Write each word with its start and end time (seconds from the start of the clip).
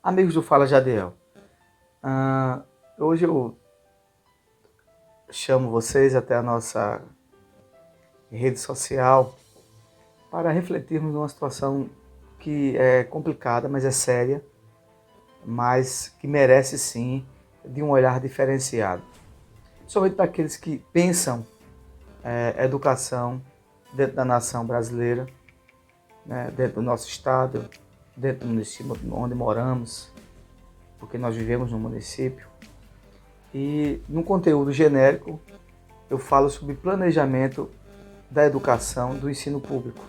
Amigos 0.00 0.34
do 0.34 0.42
Fala 0.42 0.64
Jadiel, 0.64 1.12
uh, 2.04 2.62
hoje 3.02 3.24
eu 3.24 3.58
chamo 5.28 5.70
vocês 5.70 6.14
até 6.14 6.36
a 6.36 6.42
nossa 6.42 7.02
rede 8.30 8.60
social 8.60 9.34
para 10.30 10.52
refletirmos 10.52 11.12
numa 11.12 11.28
situação 11.28 11.90
que 12.38 12.76
é 12.76 13.02
complicada, 13.02 13.68
mas 13.68 13.84
é 13.84 13.90
séria, 13.90 14.42
mas 15.44 16.14
que 16.20 16.28
merece 16.28 16.78
sim 16.78 17.26
de 17.64 17.82
um 17.82 17.90
olhar 17.90 18.20
diferenciado. 18.20 19.02
Somente 19.84 20.14
para 20.14 20.26
aqueles 20.26 20.56
que 20.56 20.78
pensam 20.92 21.44
é, 22.22 22.64
educação 22.64 23.42
dentro 23.92 24.14
da 24.14 24.24
nação 24.24 24.64
brasileira, 24.64 25.26
né, 26.24 26.52
dentro 26.56 26.76
do 26.76 26.82
nosso 26.82 27.08
estado, 27.08 27.68
dentro 28.18 28.46
do 28.46 28.52
município 28.52 28.96
onde 29.12 29.34
moramos, 29.34 30.10
porque 30.98 31.16
nós 31.16 31.36
vivemos 31.36 31.70
no 31.70 31.78
município. 31.78 32.46
E 33.54 34.02
no 34.08 34.22
conteúdo 34.22 34.72
genérico 34.72 35.40
eu 36.10 36.18
falo 36.18 36.50
sobre 36.50 36.74
planejamento 36.74 37.70
da 38.30 38.44
educação 38.44 39.16
do 39.16 39.30
ensino 39.30 39.60
público. 39.60 40.04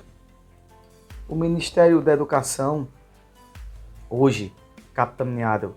O 1.27 1.35
Ministério 1.35 2.01
da 2.01 2.11
Educação, 2.11 2.87
hoje 4.09 4.53
capitaneado 4.93 5.75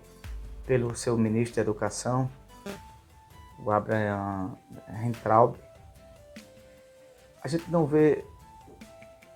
pelo 0.65 0.95
seu 0.95 1.17
ministro 1.17 1.57
da 1.57 1.61
Educação, 1.61 2.29
o 3.63 3.69
Abraham 3.71 4.57
Rentraub, 4.87 5.55
a 7.41 7.47
gente 7.47 7.69
não 7.69 7.85
vê 7.85 8.25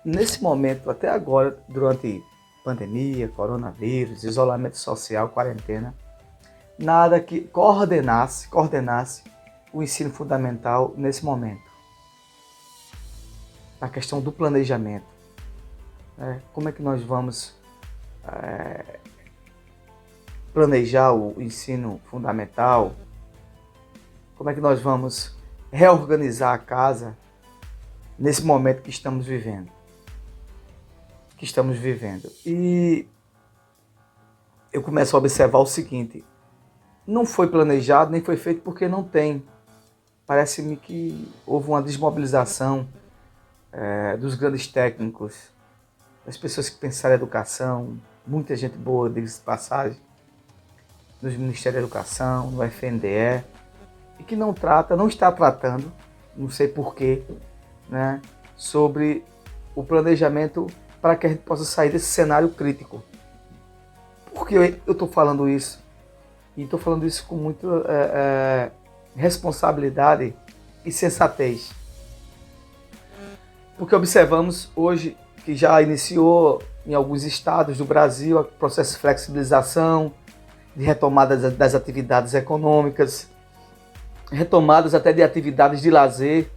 nesse 0.04 0.42
momento, 0.42 0.90
até 0.90 1.08
agora, 1.08 1.62
durante 1.68 2.22
pandemia, 2.68 3.28
coronavírus, 3.28 4.24
isolamento 4.24 4.76
social, 4.76 5.30
quarentena, 5.30 5.94
nada 6.78 7.18
que 7.18 7.40
coordenasse, 7.40 8.46
coordenasse 8.48 9.24
o 9.72 9.82
ensino 9.82 10.10
fundamental 10.10 10.92
nesse 10.94 11.24
momento. 11.24 11.62
A 13.80 13.88
questão 13.88 14.20
do 14.20 14.30
planejamento. 14.30 15.06
Né? 16.18 16.42
Como 16.52 16.68
é 16.68 16.72
que 16.72 16.82
nós 16.82 17.02
vamos 17.02 17.56
é, 18.26 18.98
planejar 20.52 21.14
o 21.14 21.40
ensino 21.40 21.98
fundamental? 22.10 22.94
Como 24.36 24.50
é 24.50 24.54
que 24.54 24.60
nós 24.60 24.78
vamos 24.78 25.34
reorganizar 25.72 26.52
a 26.52 26.58
casa 26.58 27.16
nesse 28.18 28.44
momento 28.44 28.82
que 28.82 28.90
estamos 28.90 29.24
vivendo? 29.24 29.77
Que 31.38 31.44
estamos 31.44 31.78
vivendo. 31.78 32.30
E 32.44 33.06
eu 34.72 34.82
começo 34.82 35.16
a 35.16 35.18
observar 35.18 35.60
o 35.60 35.66
seguinte: 35.66 36.24
não 37.06 37.24
foi 37.24 37.46
planejado 37.46 38.10
nem 38.10 38.22
foi 38.22 38.36
feito 38.36 38.60
porque 38.60 38.88
não 38.88 39.04
tem. 39.04 39.42
Parece-me 40.26 40.76
que 40.76 41.26
houve 41.46 41.68
uma 41.68 41.80
desmobilização 41.80 42.86
é, 43.72 44.16
dos 44.16 44.34
grandes 44.34 44.66
técnicos, 44.66 45.48
das 46.26 46.36
pessoas 46.36 46.68
que 46.68 46.76
pensaram 46.76 47.14
em 47.14 47.16
educação, 47.16 47.96
muita 48.26 48.54
gente 48.54 48.76
boa, 48.76 49.08
diga-se 49.08 49.40
passagem, 49.40 49.98
nos 51.22 51.34
Ministérios 51.34 51.80
da 51.80 51.86
Educação, 51.86 52.50
no 52.50 52.62
FNDE, 52.62 53.42
e 54.18 54.24
que 54.24 54.36
não 54.36 54.52
trata, 54.52 54.94
não 54.94 55.08
está 55.08 55.32
tratando, 55.32 55.90
não 56.36 56.50
sei 56.50 56.68
porquê, 56.68 57.22
né, 57.88 58.20
sobre 58.54 59.24
o 59.74 59.82
planejamento 59.82 60.66
para 61.00 61.16
que 61.16 61.26
a 61.26 61.30
gente 61.30 61.42
possa 61.42 61.64
sair 61.64 61.90
desse 61.90 62.06
cenário 62.06 62.48
crítico. 62.48 63.02
Por 64.34 64.46
que 64.46 64.54
eu 64.54 64.92
estou 64.92 65.08
falando 65.08 65.48
isso? 65.48 65.82
E 66.56 66.62
estou 66.62 66.78
falando 66.78 67.06
isso 67.06 67.24
com 67.26 67.36
muita 67.36 67.66
é, 67.66 68.10
é, 68.14 68.70
responsabilidade 69.16 70.34
e 70.84 70.92
sensatez. 70.92 71.72
Porque 73.76 73.94
observamos 73.94 74.70
hoje 74.74 75.16
que 75.44 75.54
já 75.54 75.80
iniciou 75.80 76.60
em 76.84 76.94
alguns 76.94 77.22
estados 77.22 77.78
do 77.78 77.84
Brasil 77.84 78.40
o 78.40 78.44
processo 78.44 78.94
de 78.94 78.98
flexibilização, 78.98 80.12
de 80.74 80.84
retomada 80.84 81.36
das 81.50 81.74
atividades 81.74 82.34
econômicas, 82.34 83.28
retomadas 84.30 84.94
até 84.94 85.12
de 85.12 85.22
atividades 85.22 85.80
de 85.80 85.90
lazer. 85.90 86.50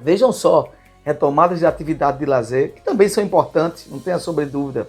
Vejam 0.00 0.32
só, 0.32 0.70
retomadas 1.04 1.58
de 1.58 1.66
atividade 1.66 2.18
de 2.18 2.26
lazer, 2.26 2.74
que 2.74 2.82
também 2.82 3.08
são 3.08 3.22
importantes, 3.22 3.86
não 3.90 3.98
tenha 3.98 4.18
sobre 4.18 4.46
dúvida. 4.46 4.88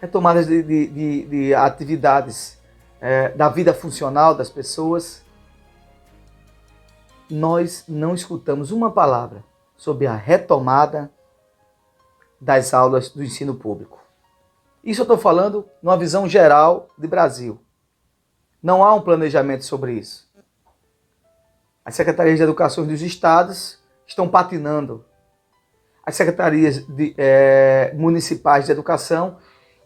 Retomadas 0.00 0.46
de, 0.46 0.62
de, 0.62 0.86
de, 0.86 1.26
de 1.26 1.54
atividades 1.54 2.58
é, 3.00 3.30
da 3.30 3.48
vida 3.48 3.74
funcional 3.74 4.34
das 4.34 4.48
pessoas. 4.48 5.22
Nós 7.28 7.84
não 7.88 8.14
escutamos 8.14 8.70
uma 8.70 8.90
palavra 8.90 9.44
sobre 9.76 10.06
a 10.06 10.14
retomada 10.14 11.10
das 12.40 12.72
aulas 12.72 13.08
do 13.10 13.22
ensino 13.22 13.54
público. 13.54 13.98
Isso 14.82 15.00
eu 15.00 15.04
estou 15.04 15.18
falando 15.18 15.68
numa 15.82 15.96
visão 15.96 16.28
geral 16.28 16.88
de 16.96 17.06
Brasil. 17.06 17.60
Não 18.62 18.82
há 18.82 18.94
um 18.94 19.00
planejamento 19.00 19.64
sobre 19.64 19.92
isso. 19.92 20.28
As 21.84 21.94
secretarias 21.94 22.36
de 22.36 22.42
educação 22.42 22.86
dos 22.86 23.02
estados 23.02 23.78
estão 24.08 24.26
patinando. 24.26 25.04
As 26.04 26.16
secretarias 26.16 26.84
de, 26.86 27.14
é, 27.18 27.92
municipais 27.94 28.64
de 28.64 28.72
educação 28.72 29.36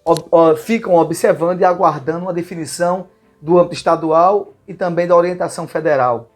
ob, 0.05 0.25
ob, 0.31 0.59
ficam 0.59 0.94
observando 0.94 1.60
e 1.60 1.65
aguardando 1.65 2.25
uma 2.27 2.32
definição 2.32 3.09
do 3.41 3.59
âmbito 3.59 3.75
estadual 3.75 4.55
e 4.66 4.72
também 4.72 5.06
da 5.06 5.16
orientação 5.16 5.66
federal. 5.66 6.31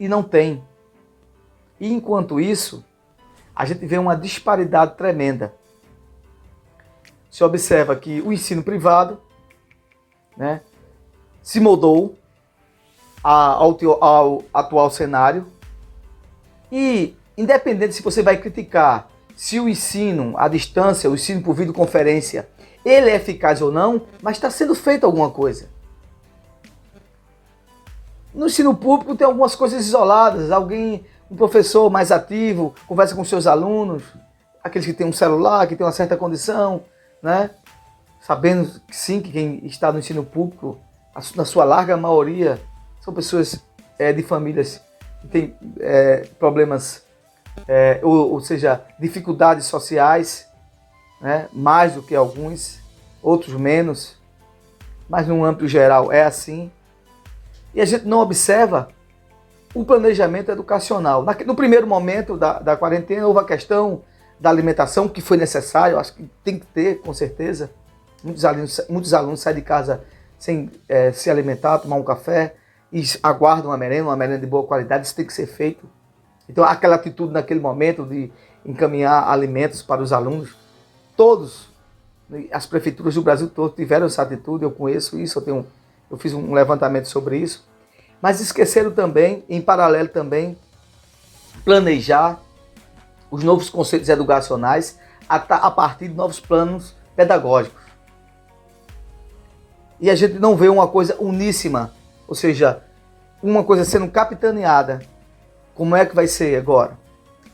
E 0.00 0.08
não 0.08 0.22
tem. 0.22 0.64
E 1.78 1.92
enquanto 1.92 2.40
isso, 2.40 2.82
a 3.54 3.66
gente 3.66 3.84
vê 3.84 3.98
uma 3.98 4.16
disparidade 4.16 4.96
tremenda. 4.96 5.54
Se 7.30 7.44
observa 7.44 7.94
que 7.94 8.22
o 8.22 8.32
ensino 8.32 8.62
privado 8.62 9.20
né, 10.36 10.62
se 11.42 11.60
moldou 11.60 12.16
ao, 13.22 13.74
ao 14.02 14.42
atual 14.52 14.90
cenário 14.90 15.46
e 16.76 17.16
independente 17.38 17.94
se 17.94 18.02
você 18.02 18.20
vai 18.20 18.36
criticar 18.36 19.08
se 19.36 19.60
o 19.60 19.68
ensino 19.68 20.34
à 20.36 20.48
distância, 20.48 21.08
o 21.08 21.14
ensino 21.14 21.40
por 21.40 21.54
videoconferência, 21.54 22.48
ele 22.84 23.10
é 23.10 23.14
eficaz 23.14 23.62
ou 23.62 23.70
não, 23.70 24.02
mas 24.20 24.36
está 24.36 24.50
sendo 24.50 24.74
feito 24.74 25.06
alguma 25.06 25.30
coisa. 25.30 25.68
No 28.34 28.46
ensino 28.46 28.74
público 28.74 29.14
tem 29.14 29.24
algumas 29.24 29.54
coisas 29.54 29.86
isoladas, 29.86 30.50
alguém, 30.50 31.06
um 31.30 31.36
professor 31.36 31.88
mais 31.88 32.10
ativo, 32.10 32.74
conversa 32.88 33.14
com 33.14 33.24
seus 33.24 33.46
alunos, 33.46 34.02
aqueles 34.62 34.84
que 34.84 34.92
têm 34.92 35.06
um 35.06 35.12
celular, 35.12 35.68
que 35.68 35.76
têm 35.76 35.86
uma 35.86 35.92
certa 35.92 36.16
condição, 36.16 36.82
né? 37.22 37.50
Sabendo 38.20 38.80
que 38.88 38.96
sim, 38.96 39.20
que 39.20 39.30
quem 39.30 39.64
está 39.64 39.92
no 39.92 40.00
ensino 40.00 40.24
público, 40.24 40.76
na 41.36 41.44
sua 41.44 41.62
larga 41.62 41.96
maioria, 41.96 42.60
são 43.00 43.14
pessoas 43.14 43.64
é, 43.96 44.12
de 44.12 44.24
famílias 44.24 44.80
tem 45.30 45.54
é, 45.80 46.26
problemas, 46.38 47.04
é, 47.68 48.00
ou, 48.02 48.32
ou, 48.32 48.40
seja, 48.40 48.80
dificuldades 48.98 49.66
sociais, 49.66 50.46
né? 51.20 51.48
mais 51.52 51.94
do 51.94 52.02
que 52.02 52.14
alguns, 52.14 52.78
outros 53.22 53.54
menos, 53.54 54.16
mas 55.08 55.26
no 55.26 55.44
âmbito 55.44 55.66
geral 55.68 56.12
é 56.12 56.24
assim. 56.24 56.70
E 57.74 57.80
a 57.80 57.84
gente 57.84 58.06
não 58.06 58.20
observa 58.20 58.88
o 59.74 59.84
planejamento 59.84 60.50
educacional. 60.50 61.24
No 61.44 61.56
primeiro 61.56 61.86
momento 61.86 62.36
da, 62.36 62.60
da 62.60 62.76
quarentena, 62.76 63.26
houve 63.26 63.40
a 63.40 63.44
questão 63.44 64.02
da 64.38 64.48
alimentação, 64.50 65.08
que 65.08 65.20
foi 65.20 65.36
necessário, 65.36 65.98
acho 65.98 66.14
que 66.14 66.30
tem 66.44 66.58
que 66.58 66.66
ter, 66.66 67.00
com 67.00 67.12
certeza. 67.12 67.70
Muitos 68.22 68.44
alunos, 68.44 68.80
muitos 68.88 69.14
alunos 69.14 69.40
saem 69.40 69.56
de 69.56 69.62
casa 69.62 70.04
sem 70.38 70.70
é, 70.88 71.12
se 71.12 71.30
alimentar, 71.30 71.78
tomar 71.78 71.96
um 71.96 72.02
café, 72.02 72.54
e 72.92 73.02
aguardam 73.22 73.70
uma 73.70 73.76
merenda, 73.76 74.04
uma 74.04 74.16
merenda 74.16 74.38
de 74.38 74.46
boa 74.46 74.66
qualidade, 74.66 75.06
isso 75.06 75.16
tem 75.16 75.26
que 75.26 75.32
ser 75.32 75.46
feito. 75.46 75.88
Então, 76.48 76.62
aquela 76.64 76.96
atitude 76.96 77.32
naquele 77.32 77.60
momento 77.60 78.04
de 78.04 78.30
encaminhar 78.64 79.28
alimentos 79.28 79.82
para 79.82 80.02
os 80.02 80.12
alunos, 80.12 80.54
todos, 81.16 81.68
as 82.52 82.66
prefeituras 82.66 83.14
do 83.14 83.22
Brasil 83.22 83.48
todo 83.48 83.74
tiveram 83.74 84.06
essa 84.06 84.22
atitude, 84.22 84.64
eu 84.64 84.70
conheço 84.70 85.18
isso, 85.18 85.38
eu, 85.38 85.42
tenho, 85.42 85.66
eu 86.10 86.16
fiz 86.16 86.32
um 86.32 86.52
levantamento 86.52 87.06
sobre 87.06 87.38
isso. 87.38 87.66
Mas 88.20 88.40
esqueceram 88.40 88.90
também, 88.90 89.44
em 89.48 89.60
paralelo 89.60 90.08
também, 90.08 90.56
planejar 91.64 92.40
os 93.30 93.42
novos 93.42 93.68
conceitos 93.68 94.08
educacionais 94.08 94.98
a 95.28 95.70
partir 95.70 96.08
de 96.08 96.14
novos 96.14 96.38
planos 96.38 96.94
pedagógicos. 97.16 97.82
E 100.00 100.10
a 100.10 100.14
gente 100.14 100.34
não 100.34 100.56
vê 100.56 100.68
uma 100.68 100.86
coisa 100.88 101.16
uníssima 101.18 101.92
ou 102.26 102.34
seja, 102.34 102.82
uma 103.42 103.64
coisa 103.64 103.84
sendo 103.84 104.08
capitaneada. 104.08 105.02
Como 105.74 105.94
é 105.94 106.06
que 106.06 106.14
vai 106.14 106.26
ser 106.26 106.56
agora? 106.56 106.96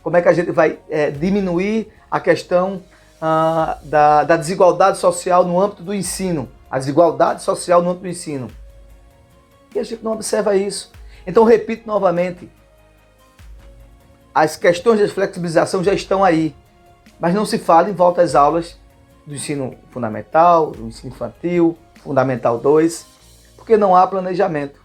Como 0.02 0.16
é 0.16 0.22
que 0.22 0.28
a 0.28 0.32
gente 0.32 0.50
vai 0.50 0.78
é, 0.88 1.10
diminuir 1.10 1.92
a 2.10 2.18
questão 2.20 2.82
ah, 3.20 3.78
da, 3.82 4.24
da 4.24 4.36
desigualdade 4.36 4.98
social 4.98 5.44
no 5.44 5.60
âmbito 5.60 5.82
do 5.82 5.92
ensino. 5.92 6.48
A 6.70 6.78
desigualdade 6.78 7.42
social 7.42 7.82
no 7.82 7.90
âmbito 7.90 8.04
do 8.04 8.08
ensino. 8.08 8.48
E 9.74 9.78
a 9.78 9.82
gente 9.82 10.02
não 10.02 10.12
observa 10.12 10.56
isso. 10.56 10.90
Então, 11.26 11.44
repito 11.44 11.86
novamente: 11.86 12.50
as 14.34 14.56
questões 14.56 14.98
de 14.98 15.08
flexibilização 15.08 15.84
já 15.84 15.92
estão 15.92 16.24
aí, 16.24 16.54
mas 17.18 17.34
não 17.34 17.44
se 17.44 17.58
fala 17.58 17.90
em 17.90 17.94
volta 17.94 18.22
às 18.22 18.34
aulas 18.34 18.78
do 19.26 19.34
ensino 19.34 19.74
fundamental, 19.90 20.70
do 20.70 20.86
ensino 20.86 21.12
infantil, 21.12 21.76
fundamental 22.02 22.58
2, 22.58 23.06
porque 23.70 23.76
não 23.76 23.94
há 23.94 24.04
planejamento. 24.04 24.80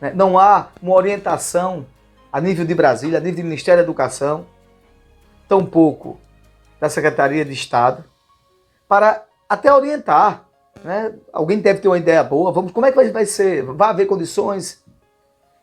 Né? 0.00 0.12
Não 0.14 0.38
há 0.38 0.68
uma 0.80 0.94
orientação 0.94 1.84
a 2.32 2.40
nível 2.40 2.64
de 2.64 2.72
Brasília, 2.72 3.18
a 3.18 3.20
nível 3.20 3.42
do 3.42 3.48
Ministério 3.48 3.82
da 3.82 3.84
Educação, 3.84 4.46
tampouco 5.48 6.16
da 6.80 6.88
Secretaria 6.88 7.44
de 7.44 7.52
Estado, 7.52 8.04
para 8.88 9.24
até 9.48 9.74
orientar. 9.74 10.44
Né? 10.84 11.12
Alguém 11.32 11.58
deve 11.58 11.80
ter 11.80 11.88
uma 11.88 11.98
ideia 11.98 12.22
boa. 12.22 12.52
Vamos, 12.52 12.70
como 12.70 12.86
é 12.86 12.92
que 12.92 13.10
vai, 13.10 13.26
ser? 13.26 13.64
Vai 13.64 13.90
haver 13.90 14.06
condições? 14.06 14.84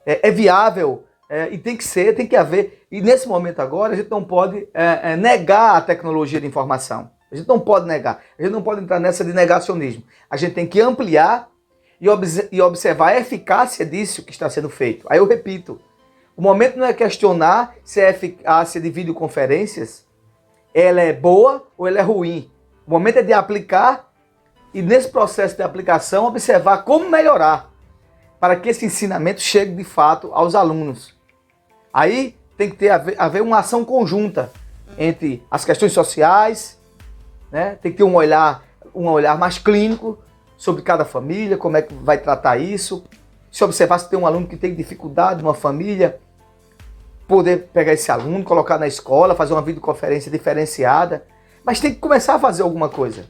É, 0.06 0.28
é 0.28 0.32
viável? 0.32 1.06
É, 1.30 1.48
e 1.54 1.58
tem 1.58 1.78
que 1.78 1.86
ser, 1.86 2.16
tem 2.16 2.28
que 2.28 2.36
haver. 2.36 2.86
E 2.92 3.00
nesse 3.00 3.30
momento 3.30 3.62
agora, 3.62 3.94
a 3.94 3.96
gente 3.96 4.12
não 4.12 4.26
pode 4.26 4.68
é, 4.74 5.14
é 5.14 5.16
negar 5.16 5.78
a 5.78 5.82
tecnologia 5.82 6.42
de 6.42 6.48
informação. 6.48 7.10
A 7.32 7.36
gente 7.38 7.48
não 7.48 7.62
pode 7.62 7.88
negar. 7.88 8.22
A 8.38 8.42
gente 8.44 8.52
não 8.52 8.62
pode 8.62 8.82
entrar 8.82 9.00
nessa 9.00 9.24
de 9.24 9.32
negacionismo. 9.32 10.04
A 10.30 10.36
gente 10.36 10.54
tem 10.54 10.68
que 10.68 10.82
ampliar 10.82 11.55
e, 12.00 12.08
e 12.52 12.62
observar 12.62 13.10
a 13.10 13.20
eficácia 13.20 13.86
disso 13.86 14.24
que 14.24 14.32
está 14.32 14.50
sendo 14.50 14.70
feito. 14.70 15.06
Aí 15.10 15.18
eu 15.18 15.28
repito, 15.28 15.80
o 16.36 16.42
momento 16.42 16.78
não 16.78 16.86
é 16.86 16.94
questionar 16.94 17.76
se 17.84 18.02
a 18.02 18.10
eficácia 18.10 18.80
de 18.82 18.90
videoconferências 18.90 20.06
ela 20.74 21.02
é 21.02 21.14
boa 21.14 21.66
ou 21.78 21.88
ela 21.88 22.00
é 22.00 22.02
ruim. 22.02 22.52
O 22.86 22.92
momento 22.92 23.20
é 23.20 23.24
de 23.24 23.32
aplicar 23.32 24.12
e 24.74 24.82
nesse 24.82 25.08
processo 25.08 25.56
de 25.56 25.64
aplicação 25.64 26.26
observar 26.26 26.80
como 26.80 27.10
melhorar 27.10 27.72
para 28.40 28.58
que 28.58 28.68
esse 28.68 28.86
ensinamento 28.86 29.40
chegue 29.40 29.74
de 29.74 29.86
fato 29.86 30.32
aos 30.34 30.54
alunos. 30.54 31.16
Aí 31.94 32.36
tem 32.58 32.70
que 32.70 32.76
ter 32.76 32.90
haver 33.18 33.42
uma 33.42 33.60
ação 33.60 33.86
conjunta 33.86 34.52
entre 34.98 35.42
as 35.50 35.64
questões 35.64 35.94
sociais, 35.94 36.78
né? 37.50 37.78
tem 37.82 37.92
que 37.92 37.98
ter 37.98 38.04
um 38.04 38.16
olhar, 38.16 38.66
um 38.94 39.08
olhar 39.08 39.38
mais 39.38 39.58
clínico 39.58 40.20
sobre 40.58 40.82
cada 40.82 41.06
família, 41.06 41.58
como 41.58 41.78
é 41.78 41.82
que 41.82 41.94
vai 41.94 42.18
tratar 42.18 42.58
isso. 42.58 43.04
Se 43.52 43.64
observar 43.64 44.00
se 44.00 44.10
tem 44.10 44.18
um 44.18 44.28
aluno 44.28 44.48
que 44.48 44.58
tem 44.58 44.74
dificuldade, 44.74 45.42
uma 45.42 45.54
família, 45.54 46.20
poder 47.28 47.70
pegar 47.74 47.94
esse 47.94 48.12
aluno, 48.12 48.44
colocar 48.44 48.78
na 48.78 48.88
escola, 48.88 49.36
fazer 49.36 49.54
uma 49.54 49.62
videoconferência 49.62 50.32
diferenciada. 50.32 51.26
Mas 51.64 51.80
tem 51.80 51.94
que 51.94 52.00
começar 52.00 52.36
a 52.36 52.40
fazer 52.40 52.64
alguma 52.64 52.90
coisa. 52.90 53.26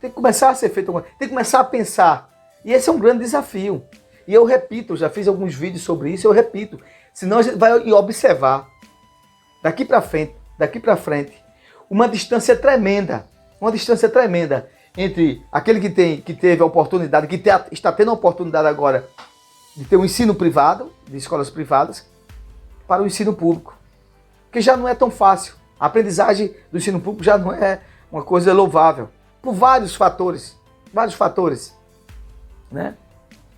Tem 0.00 0.10
que 0.10 0.16
começar 0.16 0.50
a 0.50 0.54
ser 0.54 0.70
feito 0.70 0.88
alguma 0.88 1.02
coisa. 1.02 1.16
Tem 1.18 1.28
que 1.28 1.34
começar 1.34 1.60
a 1.60 1.64
pensar. 1.64 2.30
E 2.64 2.72
esse 2.72 2.88
é 2.88 2.92
um 2.92 2.98
grande 2.98 3.20
desafio. 3.24 3.82
E 4.26 4.34
eu 4.34 4.44
repito, 4.44 4.96
já 4.96 5.08
fiz 5.08 5.28
alguns 5.28 5.54
vídeos 5.54 5.82
sobre 5.82 6.10
isso, 6.10 6.26
eu 6.26 6.32
repito. 6.32 6.80
Senão 7.12 7.38
a 7.38 7.42
gente 7.42 7.56
vai 7.56 7.72
observar 7.92 8.68
daqui 9.62 9.84
para 9.84 10.00
frente, 10.00 10.34
daqui 10.58 10.80
para 10.80 10.96
frente, 10.96 11.32
uma 11.88 12.08
distância 12.08 12.56
tremenda, 12.56 13.26
uma 13.60 13.70
distância 13.70 14.08
tremenda 14.08 14.68
entre 14.96 15.44
aquele 15.52 15.80
que 15.80 15.90
tem 15.90 16.20
que 16.20 16.32
teve 16.32 16.62
a 16.62 16.66
oportunidade, 16.66 17.26
que 17.26 17.38
te, 17.38 17.50
está 17.70 17.92
tendo 17.92 18.10
a 18.10 18.14
oportunidade 18.14 18.66
agora 18.66 19.08
de 19.76 19.84
ter 19.84 19.96
um 19.96 20.04
ensino 20.04 20.34
privado, 20.34 20.90
de 21.06 21.16
escolas 21.16 21.50
privadas, 21.50 22.06
para 22.88 23.02
o 23.02 23.06
ensino 23.06 23.34
público. 23.34 23.76
Que 24.50 24.60
já 24.60 24.76
não 24.76 24.88
é 24.88 24.94
tão 24.94 25.10
fácil. 25.10 25.54
A 25.78 25.86
aprendizagem 25.86 26.54
do 26.72 26.78
ensino 26.78 26.98
público 26.98 27.22
já 27.22 27.36
não 27.36 27.52
é 27.52 27.80
uma 28.10 28.22
coisa 28.22 28.54
louvável. 28.54 29.10
Por 29.42 29.52
vários 29.52 29.94
fatores. 29.94 30.56
Vários 30.92 31.14
fatores. 31.14 31.74
Né? 32.70 32.94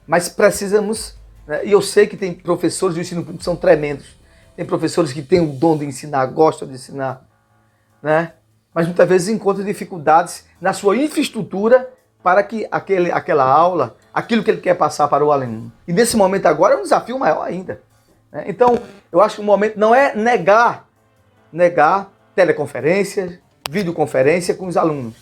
Mas 0.06 0.28
precisamos. 0.28 1.14
Né? 1.46 1.66
E 1.66 1.70
eu 1.70 1.80
sei 1.80 2.08
que 2.08 2.16
tem 2.16 2.34
professores 2.34 2.96
do 2.96 3.00
ensino 3.00 3.20
público 3.20 3.38
que 3.38 3.44
são 3.44 3.54
tremendos. 3.54 4.16
Tem 4.56 4.66
professores 4.66 5.12
que 5.12 5.22
têm 5.22 5.40
o 5.40 5.52
dom 5.52 5.78
de 5.78 5.84
ensinar, 5.84 6.26
gostam 6.26 6.66
de 6.66 6.74
ensinar. 6.74 7.24
Né? 8.02 8.32
Mas 8.74 8.86
muitas 8.86 9.08
vezes 9.08 9.28
encontram 9.28 9.64
dificuldades 9.64 10.44
na 10.60 10.72
sua 10.72 10.96
infraestrutura 10.96 11.92
para 12.22 12.42
que 12.42 12.66
aquele, 12.70 13.10
aquela 13.10 13.44
aula, 13.44 13.96
aquilo 14.12 14.42
que 14.42 14.50
ele 14.50 14.60
quer 14.60 14.74
passar 14.74 15.08
para 15.08 15.24
o 15.24 15.32
aluno. 15.32 15.72
E 15.86 15.92
nesse 15.92 16.16
momento 16.16 16.46
agora 16.46 16.74
é 16.74 16.76
um 16.76 16.82
desafio 16.82 17.18
maior 17.18 17.42
ainda. 17.42 17.80
Né? 18.30 18.44
Então, 18.48 18.78
eu 19.10 19.20
acho 19.20 19.36
que 19.36 19.40
o 19.40 19.44
momento 19.44 19.78
não 19.78 19.94
é 19.94 20.14
negar, 20.14 20.88
negar 21.52 22.12
teleconferências, 22.34 23.38
videoconferência 23.70 24.54
com 24.54 24.66
os 24.66 24.76
alunos. 24.76 25.14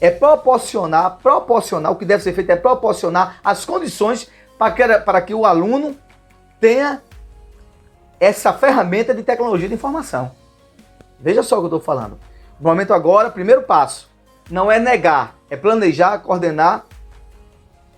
É 0.00 0.10
proporcionar, 0.10 1.18
proporcionar, 1.22 1.92
o 1.92 1.96
que 1.96 2.04
deve 2.04 2.22
ser 2.22 2.32
feito 2.32 2.50
é 2.50 2.56
proporcionar 2.56 3.38
as 3.44 3.64
condições 3.64 4.30
para 4.58 4.72
que, 4.72 4.98
para 5.00 5.20
que 5.20 5.34
o 5.34 5.44
aluno 5.44 5.96
tenha 6.58 7.02
essa 8.18 8.52
ferramenta 8.52 9.14
de 9.14 9.22
tecnologia 9.22 9.68
de 9.68 9.74
informação. 9.74 10.32
Veja 11.18 11.42
só 11.42 11.56
o 11.56 11.58
que 11.60 11.64
eu 11.64 11.78
estou 11.78 11.80
falando. 11.80 12.18
No 12.60 12.68
momento 12.68 12.92
agora, 12.92 13.30
primeiro 13.30 13.62
passo, 13.62 14.10
não 14.50 14.70
é 14.70 14.78
negar, 14.78 15.34
é 15.48 15.56
planejar, 15.56 16.18
coordenar, 16.18 16.84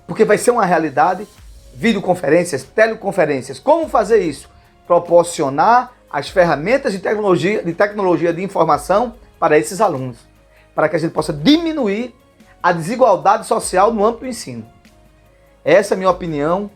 porque 0.06 0.24
vai 0.24 0.38
ser 0.38 0.52
uma 0.52 0.64
realidade 0.64 1.26
videoconferências, 1.74 2.62
teleconferências. 2.62 3.58
Como 3.58 3.88
fazer 3.88 4.20
isso? 4.20 4.48
Proporcionar 4.86 5.92
as 6.10 6.28
ferramentas 6.28 6.92
de 6.92 7.00
tecnologia, 7.00 7.62
de 7.64 7.72
tecnologia 7.72 8.32
de 8.32 8.42
informação 8.42 9.14
para 9.38 9.58
esses 9.58 9.80
alunos, 9.80 10.18
para 10.74 10.88
que 10.88 10.94
a 10.94 10.98
gente 10.98 11.12
possa 11.12 11.32
diminuir 11.32 12.14
a 12.62 12.70
desigualdade 12.70 13.46
social 13.46 13.92
no 13.92 14.04
âmbito 14.04 14.20
do 14.20 14.28
ensino. 14.28 14.64
Essa 15.64 15.94
é 15.94 15.96
a 15.96 15.98
minha 15.98 16.10
opinião. 16.10 16.70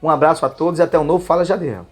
Um 0.00 0.08
abraço 0.08 0.46
a 0.46 0.48
todos 0.48 0.78
e 0.78 0.82
até 0.82 0.96
o 0.98 1.00
um 1.00 1.04
novo 1.04 1.24
Fala 1.24 1.44
Jadiel. 1.44 1.86